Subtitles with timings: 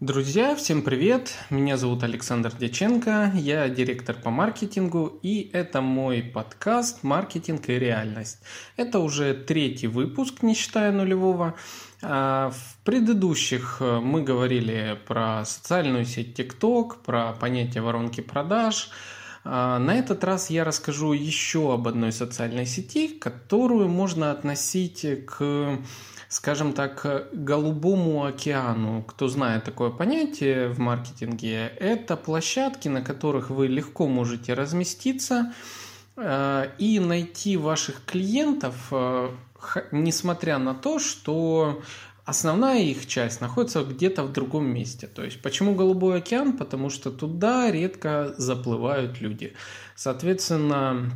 [0.00, 1.32] Друзья, всем привет!
[1.48, 8.40] Меня зовут Александр Дяченко, я директор по маркетингу, и это мой подкаст «Маркетинг и реальность».
[8.76, 11.54] Это уже третий выпуск, не считая нулевого.
[12.02, 18.90] А, в предыдущих э, мы говорили про социальную сеть TikTok, про понятие воронки продаж.
[19.44, 25.78] А, на этот раз я расскажу еще об одной социальной сети, которую можно относить к
[26.28, 29.02] скажем так, голубому океану.
[29.02, 35.52] Кто знает такое понятие в маркетинге, это площадки, на которых вы легко можете разместиться
[36.16, 39.30] э, и найти ваших клиентов, э,
[39.92, 41.82] несмотря на то, что
[42.24, 45.06] основная их часть находится где-то в другом месте.
[45.06, 46.56] То есть почему Голубой океан?
[46.56, 49.54] Потому что туда редко заплывают люди.
[49.94, 51.12] Соответственно,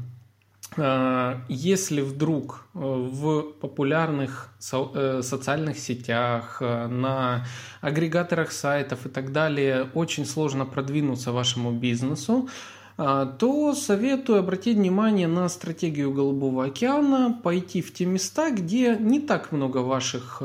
[0.76, 7.44] если вдруг э, в популярных э, социальных сетях, на
[7.80, 12.48] агрегаторах сайтов и так далее очень сложно продвинуться вашему бизнесу,
[12.96, 19.52] то советую обратить внимание на стратегию Голубого океана, пойти в те места, где не так
[19.52, 20.42] много ваших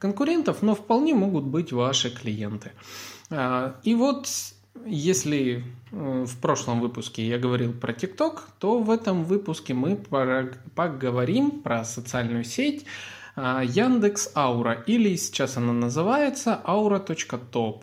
[0.00, 2.72] конкурентов, но вполне могут быть ваши клиенты.
[3.84, 4.26] И вот
[4.84, 9.96] если э, в прошлом выпуске я говорил про ТикТок, то в этом выпуске мы
[10.74, 12.86] поговорим про социальную сеть
[13.34, 17.82] а, Яндекс Аура, или сейчас она называется aura.top.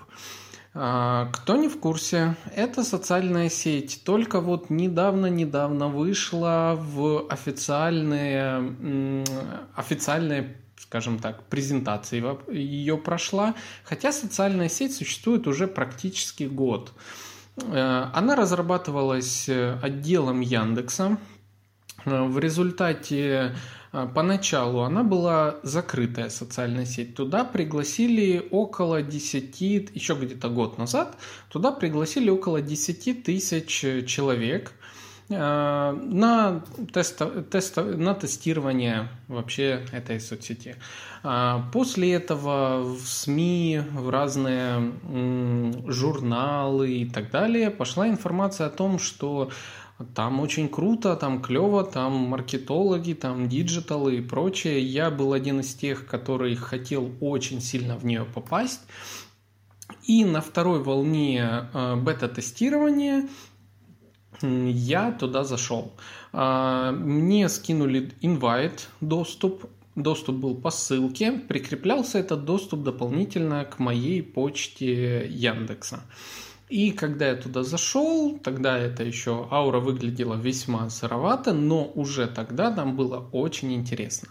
[0.75, 9.25] А, кто не в курсе, это социальная сеть, только вот недавно-недавно вышла в официальные,
[9.75, 16.93] официальные скажем так, презентации ее прошла, хотя социальная сеть существует уже практически год.
[17.57, 21.17] Э, она разрабатывалась э, отделом Яндекса.
[22.05, 23.55] Э, в результате
[24.13, 27.15] Поначалу она была закрытая социальная сеть.
[27.15, 29.59] Туда пригласили около 10,
[29.95, 31.17] еще где-то год назад,
[31.49, 34.73] туда пригласили около 10 тысяч человек–
[35.29, 40.75] на, тест, тест, на тестирование вообще этой соцсети.
[41.21, 44.93] А после этого в СМИ, в разные
[45.87, 49.51] журналы и так далее пошла информация о том, что
[50.15, 54.81] там очень круто, там клево, там маркетологи, там диджиталы и прочее.
[54.81, 58.81] Я был один из тех, который хотел очень сильно в нее попасть.
[60.05, 63.27] И на второй волне э, бета-тестирования
[64.41, 65.93] я туда зашел.
[66.33, 69.65] А, мне скинули инвайт, доступ.
[69.95, 71.33] Доступ был по ссылке.
[71.33, 76.01] Прикреплялся этот доступ дополнительно к моей почте Яндекса.
[76.69, 82.71] И когда я туда зашел, тогда это еще аура выглядела весьма сыровато, но уже тогда
[82.71, 84.29] там было очень интересно.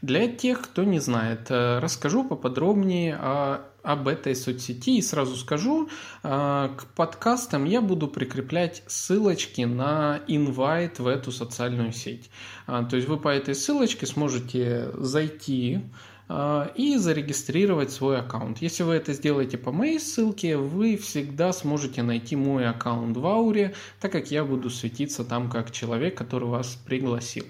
[0.00, 5.88] Для тех, кто не знает, э, расскажу поподробнее о, об этой соцсети и сразу скажу,
[6.22, 12.30] э, к подкастам я буду прикреплять ссылочки на инвайт в эту социальную сеть.
[12.66, 15.82] А, то есть вы по этой ссылочке сможете зайти
[16.26, 18.62] а, и зарегистрировать свой аккаунт.
[18.62, 23.74] Если вы это сделаете по моей ссылке, вы всегда сможете найти мой аккаунт в Ауре,
[24.00, 27.44] так как я буду светиться там как человек, который вас пригласил.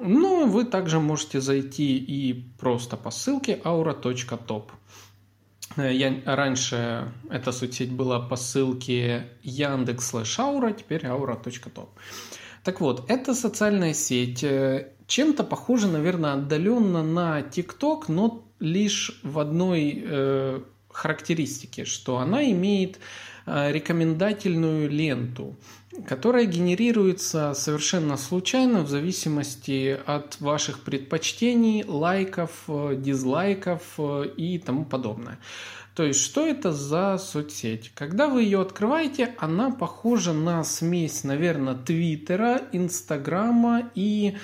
[0.00, 4.70] Но вы также можете зайти и просто по ссылке aura.top.
[5.76, 11.88] Я раньше эта соцсеть была по ссылке Яндекс Aura, теперь aura.top.
[12.64, 19.38] Так вот, эта социальная сеть э, чем-то похоже, наверное, отдаленно на TikTok, но лишь в
[19.38, 20.60] одной э,
[20.92, 22.98] характеристике, что она имеет
[23.46, 25.56] э, рекомендательную ленту,
[26.06, 34.84] которая генерируется совершенно случайно в зависимости от ваших предпочтений, лайков, э, дизлайков э, и тому
[34.84, 35.38] подобное.
[35.94, 37.90] То есть, что это за соцсеть?
[37.94, 44.36] Когда вы ее открываете, она похожа на смесь, наверное, Твиттера, Инстаграма и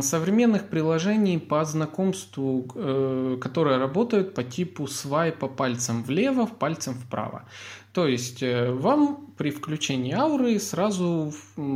[0.00, 7.44] современных приложений по знакомству, э, которые работают по типу свайпа пальцем влево, пальцем вправо.
[7.92, 11.32] То есть э, вам при включении ауры сразу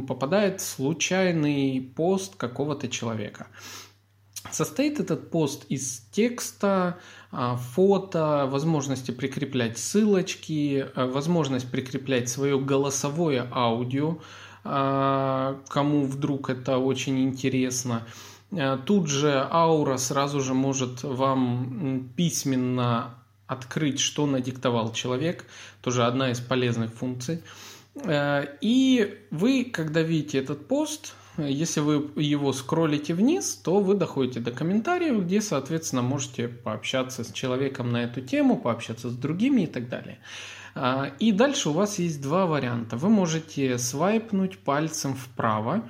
[0.07, 3.47] попадает случайный пост какого-то человека.
[4.51, 6.99] Состоит этот пост из текста,
[7.33, 14.19] а, фото, возможности прикреплять ссылочки, э, возможность прикреплять свое голосовое аудио,
[14.65, 18.07] кому вдруг это очень интересно.
[18.51, 23.15] А, тут же аура сразу же может вам письменно
[23.47, 25.47] открыть, что надиктовал человек.
[25.83, 27.43] Тоже одна из полезных функций.
[28.05, 34.39] А, и вы, когда видите этот пост, Если вы его скроллите вниз, то вы доходите
[34.39, 39.67] до комментариев, где, соответственно, можете пообщаться с человеком на эту тему, пообщаться с другими и
[39.67, 40.21] так далее.
[40.75, 42.97] А, и дальше у вас есть два варианта.
[42.97, 45.89] Вы можете свайпнуть пальцем вправо,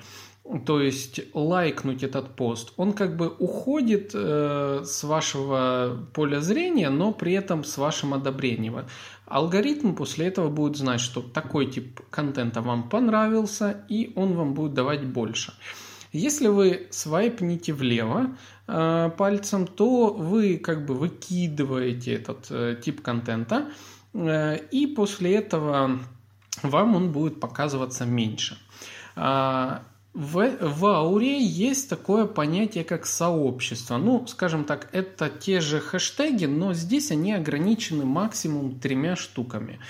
[0.66, 7.12] то есть лайкнуть этот пост, он как бы уходит э, с вашего поля зрения, но
[7.12, 8.84] при этом с вашим одобрением.
[9.26, 14.74] Алгоритм после этого будет знать, что такой тип контента вам понравился, и он вам будет
[14.74, 15.54] давать больше.
[16.12, 18.36] Если вы свайпнете влево
[18.68, 26.00] э, пальцем, то вы как бы выкидываете этот э, тип контента, э, и после этого
[26.62, 28.58] вам он будет показываться меньше.
[29.16, 29.82] А,
[30.12, 33.96] в, в ауре есть такое понятие, как сообщество.
[33.96, 39.80] Ну, скажем так, это те же хэштеги, но здесь они ограничены максимум тремя штуками.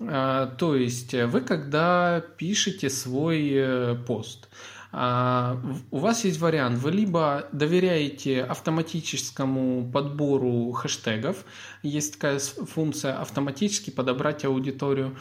[0.00, 4.48] А, то есть вы когда пишете свой э, пост,
[4.92, 6.78] у вас есть вариант.
[6.78, 11.44] Вы либо доверяете автоматическому подбору хэштегов,
[11.82, 15.16] есть такая функция автоматически подобрать аудиторию,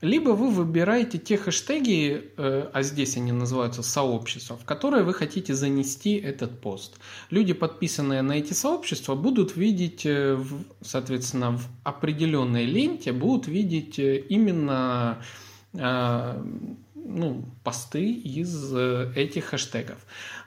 [0.00, 5.54] либо вы выбираете те хэштеги, э, а здесь они называются сообщества, в которые вы хотите
[5.54, 6.98] занести этот пост.
[7.28, 10.42] Люди, подписанные на эти сообщества, будут видеть, э,
[10.80, 15.22] соответственно, в определенной ленте, будут видеть э, именно
[17.10, 18.74] ну, посты из
[19.16, 19.98] этих хэштегов.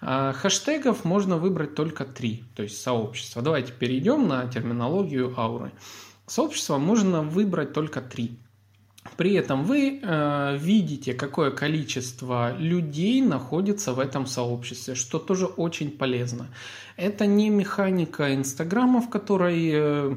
[0.02, 3.42] А хэштегов можно выбрать только три, то есть сообщества.
[3.42, 5.72] Давайте перейдем на терминологию ауры.
[6.28, 8.38] Сообщества можно выбрать только три.
[9.18, 15.92] При этом вы э, видите, какое количество людей находится в этом сообществе, что тоже очень
[15.92, 16.48] полезно.
[16.96, 20.16] Это не механика Инстаграма, в которой э, э,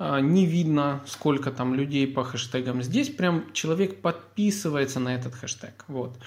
[0.00, 2.82] не видно, сколько там людей по хэштегам.
[2.82, 5.84] Здесь прям человек подписывается на этот хэштег.
[5.88, 6.18] Вот.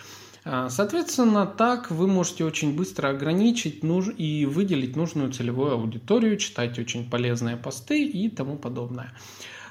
[0.45, 3.83] Э, соответственно, так вы можете очень быстро ограничить
[4.17, 9.13] и выделить нужную целевую аудиторию, читать очень полезные посты и тому подобное.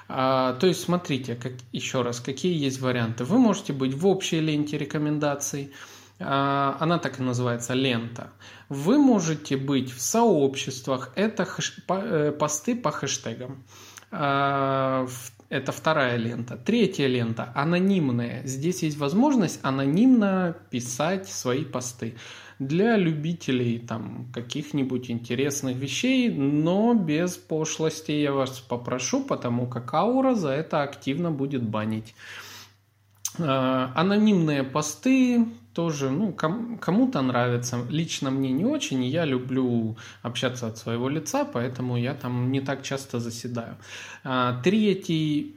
[0.08, 3.25] А, то есть, смотрите, как, еще раз, какие есть варианты.
[3.25, 5.72] Вы можете быть в общей ленте рекомендаций,
[6.19, 8.31] а, она так и называется лента.
[8.69, 13.64] Вы можете быть в сообществах, это хэш, э, посты по хэштегам.
[14.12, 15.06] А,
[15.49, 16.56] это вторая лента.
[16.56, 18.43] Третья лента– анонимная.
[18.47, 22.14] Здесь есть возможность анонимно писать свои посты
[22.59, 30.35] для любителей там каких-нибудь интересных вещей, но без пошлости я вас попрошу, потому как аура
[30.35, 32.14] за это активно будет банить.
[33.38, 37.79] А, анонимные посты тоже, ну, ком- кому-то нравится.
[37.91, 42.83] Лично мне не очень, я люблю общаться от своего лица, поэтому я там не так
[42.83, 43.77] часто заседаю.
[44.25, 45.57] А, третий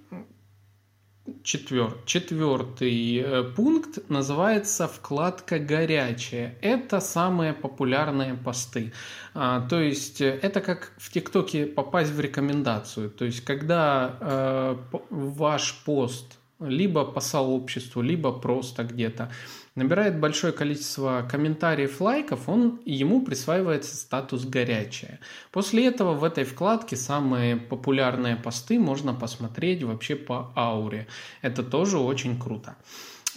[1.44, 1.98] Четвер...
[2.06, 6.56] Четвертый э, пункт называется вкладка «Горячая».
[6.62, 8.94] Это самые популярные посты.
[9.34, 13.10] А, то есть э, это как в ТикТоке попасть в рекомендацию.
[13.10, 14.76] То есть когда э,
[15.10, 19.32] ваш пост либо по сообществу, либо просто где-то
[19.76, 25.20] набирает большое количество комментариев, лайков, он, ему присваивается статус «горячая».
[25.52, 31.08] После этого в этой вкладке самые популярные посты можно посмотреть вообще по ауре.
[31.42, 32.78] Это тоже очень круто.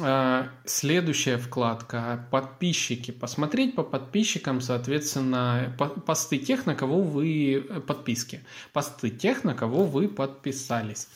[0.00, 3.10] А, следующая вкладка «Подписчики».
[3.10, 5.74] Посмотреть по подписчикам, соответственно,
[6.06, 8.44] посты тех, на кого вы подписки.
[8.72, 11.08] Посты тех, на кого вы подписались.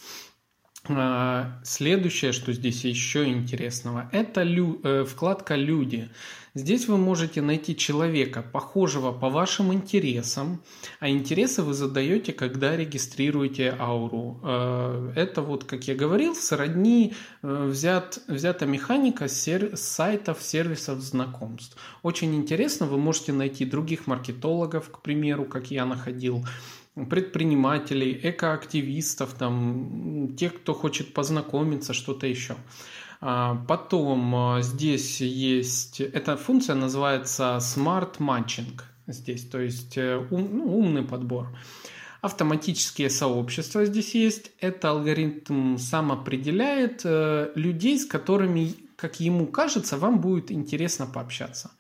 [0.89, 6.11] А, следующее, что здесь еще интересного, это лю, э, вкладка «Люди».
[6.55, 10.61] Здесь вы можете найти человека, похожего по вашим интересам,
[11.01, 14.41] а интересы вы задаете, когда регистрируете ауру.
[14.43, 21.77] Э, это вот, как я говорил, сродни э, взят, взята механика с сайтов, сервисов знакомств.
[22.03, 26.45] Очень интересно, вы можете найти других маркетологов, к примеру, как я находил,
[26.95, 32.57] предпринимателей, экоактивистов, там, тех, кто хочет познакомиться, что-то еще.
[33.21, 40.49] А, потом а, здесь есть, эта функция называется Smart Matching здесь, то есть э, ум,
[40.53, 41.49] ну, умный подбор.
[42.21, 44.53] Автоматические сообщества здесь есть.
[44.61, 51.73] Это алгоритм сам определяет э, людей, с которыми, как ему кажется, вам будет интересно пообщаться.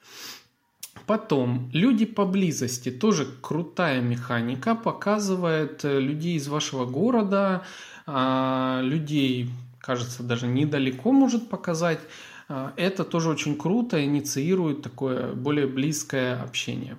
[1.06, 7.62] Потом, люди поблизости, тоже крутая механика, показывает э, людей из вашего города,
[8.06, 12.00] а, людей, кажется, даже недалеко может показать.
[12.48, 16.96] А, это тоже очень круто, инициирует такое более близкое общение.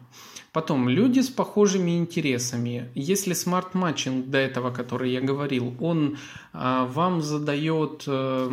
[0.52, 2.90] Потом, люди с похожими интересами.
[2.94, 6.18] Если smart matching до этого, который я говорил, он
[6.52, 8.52] а, вам задает, э,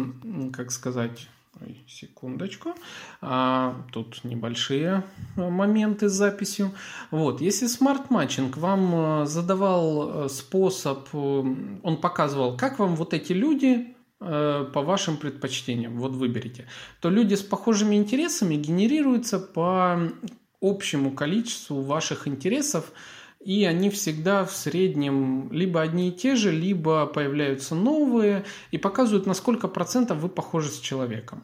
[0.53, 1.29] как сказать,
[1.63, 2.75] Ой, секундочку.
[3.21, 5.05] А, тут небольшие
[5.37, 6.73] э, моменты с записью.
[7.11, 13.33] Вот, если smart matching вам э, задавал э, способ, он показывал, как вам вот эти
[13.33, 16.67] люди по вашим предпочтениям, вот выберите,
[17.01, 19.99] то люди с похожими интересами генерируются по
[20.61, 22.93] общему количеству ваших интересов,
[23.41, 29.27] и они всегда в среднем либо одни и те же, либо появляются новые и показывают,
[29.27, 31.43] на сколько процентов вы похожи с человеком.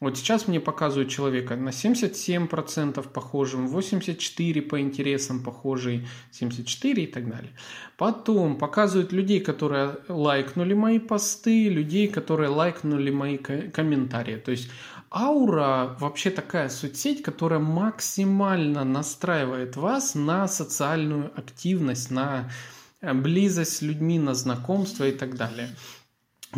[0.00, 7.28] Вот сейчас мне показывают человека на 77% похожим, 84% по интересам похожий, 74% и так
[7.28, 7.52] далее.
[7.96, 14.36] Потом показывают людей, которые лайкнули мои посты, людей, которые лайкнули мои комментарии.
[14.36, 14.68] То есть
[15.14, 22.50] Аура вообще такая соцсеть, которая максимально настраивает вас на социальную активность, на
[23.00, 25.68] э, близость с людьми, на знакомство и так далее.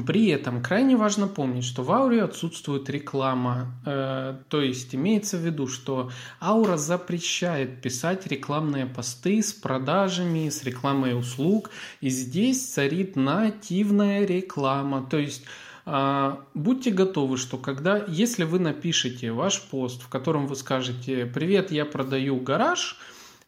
[0.06, 3.75] При этом крайне важно помнить, что в ауре отсутствует реклама.
[3.84, 6.10] Э, то есть имеется в виду, что
[6.40, 11.70] аура запрещает писать рекламные посты с продажами, с рекламой услуг.
[12.00, 15.06] И здесь царит нативная реклама.
[15.10, 15.44] То есть
[15.87, 21.85] будьте готовы, что когда, если вы напишете ваш пост, в котором вы скажете «Привет, я
[21.85, 22.99] продаю гараж»,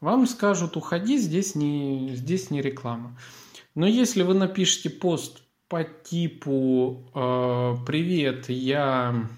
[0.01, 3.19] вам скажут «Уходи, здесь не, здесь не реклама».
[3.75, 7.03] Но если вы напишете пост по типу
[7.85, 9.29] «Привет, я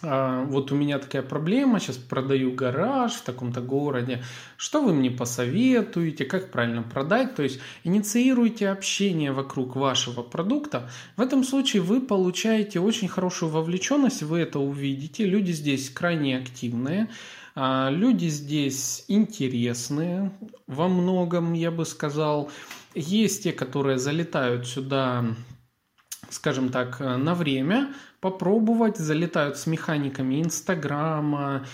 [0.00, 4.22] а, вот у меня такая проблема, сейчас продаю гараж в таком-то городе,
[4.56, 10.88] что вы мне посоветуете, как правильно продать, то есть инициируйте общение вокруг вашего продукта.
[11.16, 17.08] В этом случае вы получаете очень хорошую вовлеченность, вы это увидите, люди здесь крайне активные,
[17.56, 20.30] а, люди здесь интересные
[20.68, 22.50] во многом, я бы сказал.
[22.94, 25.24] Есть те, которые залетают сюда
[26.30, 31.66] скажем так, на время, попробовать, залетают с механиками Инстаграма,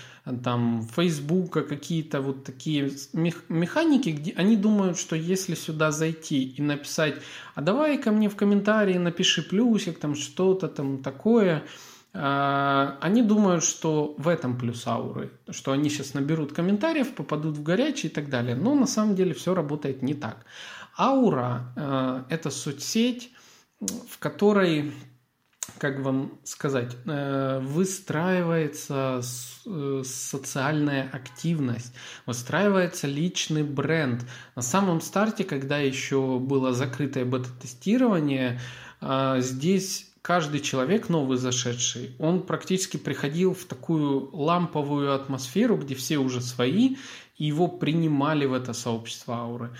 [0.42, 2.90] там, Фейсбука, какие-то вот такие
[3.48, 7.16] механики, где они думают, что если сюда зайти и написать,
[7.54, 11.64] а давай ко мне в комментарии напиши плюсик, там что-то там такое,
[12.16, 17.62] а, они думают, что в этом плюс ауры, что они сейчас наберут комментариев, попадут в
[17.62, 18.54] горячий и так далее.
[18.54, 20.46] Но на самом деле все работает не так.
[20.96, 23.32] Аура э,– это соцсеть,
[23.80, 24.92] в которой
[25.78, 29.20] как вам сказать, э, выстраивается
[29.66, 31.92] э, социальная активность,
[32.26, 34.24] выстраивается личный бренд.
[34.56, 38.60] На самом старте, когда еще было закрытое бета-тестирование,
[39.00, 46.18] э, здесь каждый человек новый зашедший, он практически приходил в такую ламповую атмосферу, где все
[46.18, 46.96] уже свои,
[47.36, 49.70] и его принимали в это сообщество ауры.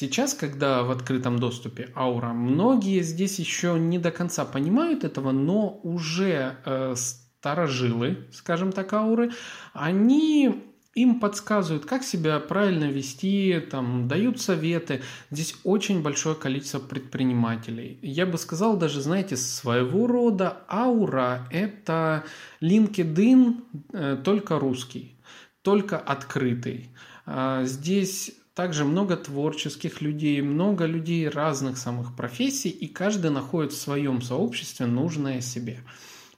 [0.00, 5.80] Сейчас, когда в открытом доступе аура, многие здесь еще не до конца понимают этого, но
[5.82, 9.32] уже э, старожилы, скажем так, ауры,
[9.72, 10.54] они
[10.94, 15.02] им подсказывают, как себя правильно вести, там, дают советы.
[15.32, 17.98] Здесь очень большое количество предпринимателей.
[18.00, 22.22] Я бы сказал даже, знаете, своего рода аура– это
[22.60, 25.18] LinkedIn э, только русский,
[25.62, 26.90] только открытый.
[27.26, 33.80] А здесь также много творческих людей, много людей разных самых профессий, и каждый находит в
[33.80, 35.78] своем сообществе нужное себе.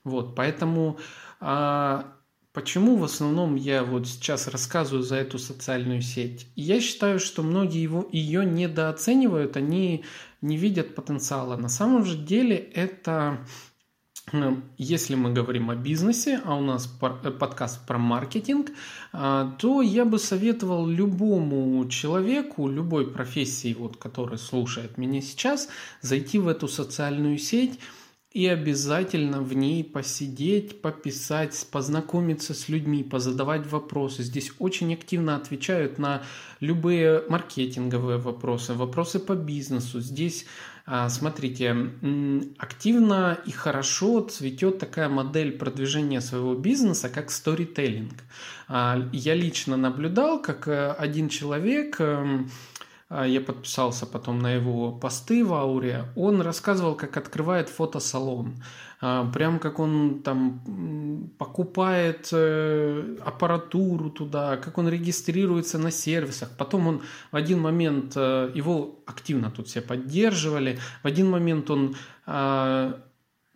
[0.03, 0.99] Вот, поэтому
[1.39, 2.13] а,
[2.53, 6.45] почему в основном я вот сейчас рассказываю за эту социальную сеть?
[6.55, 10.05] Я считаю, что многие его, ее недооценивают, они
[10.41, 11.57] не видят потенциала.
[11.57, 13.43] На самом же деле это
[14.77, 18.71] если мы говорим о бизнесе, а у нас э, подкаст про маркетинг,
[19.11, 25.69] а, то я бы советовал любому человеку, любой профессии, вот, который слушает меня сейчас,
[26.01, 27.79] зайти в эту социальную сеть
[28.31, 34.23] и обязательно в ней посидеть, пописать, познакомиться с людьми, позадавать вопросы.
[34.23, 36.23] Здесь очень активно отвечают на
[36.61, 39.99] любые маркетинговые вопросы, вопросы по бизнесу.
[39.99, 40.45] Здесь
[41.09, 41.75] смотрите,
[42.57, 48.13] активно и хорошо цветет такая модель продвижения своего бизнеса, как сторителлинг.
[48.73, 52.70] А, я лично наблюдал, как э, один человек эм, а,
[53.25, 58.55] я подписался потом на его посты в Ауре, он рассказывал, как открывает фотосалон.
[59.03, 66.49] А, прям как он там покупает э, аппаратуру туда, как он регистрируется на сервисах.
[66.55, 67.01] Потом он
[67.31, 71.95] в один момент, э, его активно тут все поддерживали, в один момент он
[72.27, 73.01] а,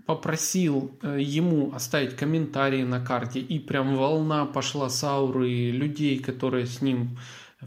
[0.07, 6.65] попросил э, ему оставить комментарии на карте, и прям волна пошла с ауры людей, которые
[6.65, 7.19] с ним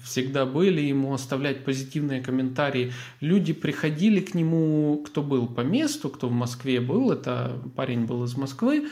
[0.02, 2.92] всегда были, ему оставлять позитивные комментарии.
[3.20, 8.24] Люди приходили к нему, кто был по месту, кто в Москве был, это парень был
[8.24, 8.88] из Москвы,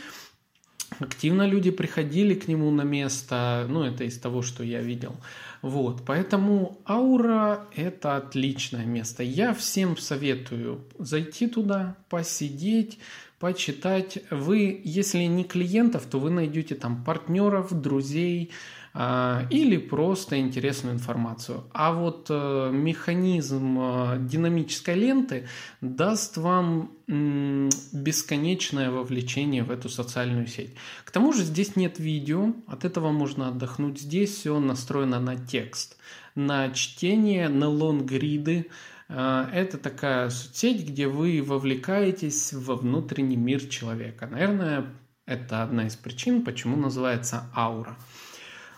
[0.98, 5.16] активно люди приходили к нему на место, ну, это из того, что я видел.
[5.62, 9.22] Вот, поэтому аура– это отличное место.
[9.22, 12.98] Я всем советую зайти туда, посидеть,
[13.38, 14.18] почитать.
[14.30, 18.52] Вы, если не клиентов, то вы найдете там партнеров, друзей,
[18.98, 21.64] а, или просто интересную информацию.
[21.74, 25.48] А вот э, механизм э, динамической ленты
[25.82, 30.74] даст вам бесконечное вовлечение в эту социальную сеть.
[31.04, 34.00] К тому же здесь нет видео, от этого можно отдохнуть.
[34.00, 35.98] Здесь все настроено на текст,
[36.34, 38.70] на чтение, на лонгриды.
[39.08, 44.26] Э, это такая соцсеть, где вы вовлекаетесь во внутренний мир человека.
[44.26, 44.86] Наверное,
[45.26, 47.96] это одна из причин, почему называется аура.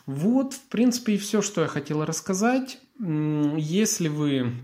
[0.06, 2.78] Вот, в принципе, и все, что я хотел рассказать.
[2.98, 4.54] Если вы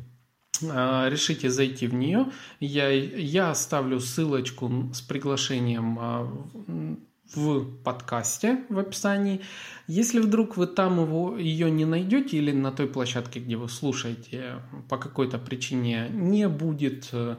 [0.71, 2.31] а, решите зайти в нее,
[2.61, 7.03] я, я оставлю ссылочку с приглашением а,
[7.35, 9.41] в подкасте в описании.
[9.87, 14.63] Если вдруг вы там его, ее не найдете или на той площадке, где вы слушаете,
[14.89, 17.37] по какой-то причине не будет э,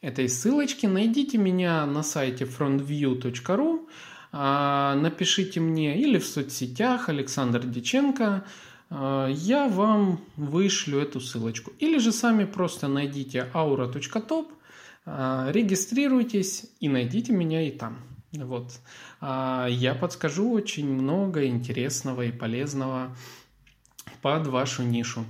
[0.00, 3.86] этой ссылочки, найдите меня на сайте frontview.ru
[4.30, 8.44] а, напишите мне или в соцсетях Александр Диченко,
[8.90, 11.72] а, я вам вышлю эту ссылочку.
[11.78, 14.48] Или же сами просто найдите aura.top,
[15.06, 17.98] а, регистрируйтесь и найдите меня и там.
[18.32, 18.78] Вот.
[19.22, 23.16] Я подскажу очень много интересного и полезного
[24.22, 25.24] под вашу нишу.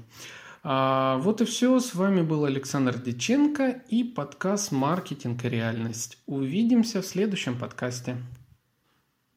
[0.64, 1.78] Вот и все.
[1.78, 6.18] С вами был Александр Диченко и подкаст «Маркетинг и реальность».
[6.26, 8.16] Увидимся в следующем подкасте.